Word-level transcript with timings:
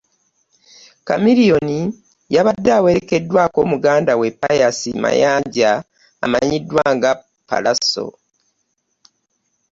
Chameleon 1.07 1.69
yabadde 2.35 2.69
awerekeddwako 2.77 3.59
muganda 3.71 4.13
we, 4.19 4.27
Pius 4.41 4.79
Mayanja 5.03 5.71
amanyiddwa 6.25 6.83
nga 6.95 7.11
Pallaso. 7.49 8.07